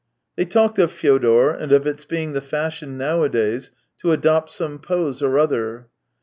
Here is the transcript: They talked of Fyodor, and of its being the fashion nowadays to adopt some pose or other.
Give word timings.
They 0.35 0.45
talked 0.45 0.79
of 0.79 0.91
Fyodor, 0.91 1.51
and 1.51 1.71
of 1.71 1.85
its 1.85 2.05
being 2.05 2.33
the 2.33 2.41
fashion 2.41 2.97
nowadays 2.97 3.69
to 3.99 4.11
adopt 4.13 4.49
some 4.49 4.79
pose 4.79 5.21
or 5.21 5.37
other. 5.37 5.89